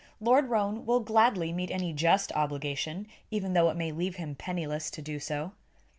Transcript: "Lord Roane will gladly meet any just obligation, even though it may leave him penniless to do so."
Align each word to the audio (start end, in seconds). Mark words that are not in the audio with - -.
"Lord 0.19 0.49
Roane 0.49 0.87
will 0.87 1.01
gladly 1.01 1.53
meet 1.53 1.69
any 1.69 1.93
just 1.93 2.31
obligation, 2.31 3.05
even 3.29 3.53
though 3.53 3.69
it 3.69 3.77
may 3.77 3.91
leave 3.91 4.15
him 4.15 4.33
penniless 4.33 4.89
to 4.89 5.01
do 5.03 5.19
so." 5.19 5.51